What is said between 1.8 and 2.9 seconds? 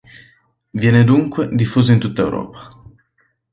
in tutta Europa.